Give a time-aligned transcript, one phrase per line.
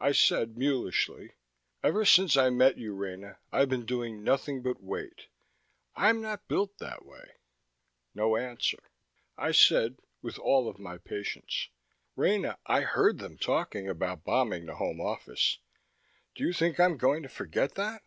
[0.00, 1.34] I said mulishly:
[1.82, 5.28] "Ever since I met you, Rena, I've been doing nothing but wait.
[5.94, 7.30] I'm not built that way!"
[8.14, 8.78] No answer.
[9.36, 11.68] I said, with all of my patience:
[12.16, 15.58] "Rena, I heard them talking about bombing the Home Office.
[16.34, 18.02] Do you think I am going to forget that?"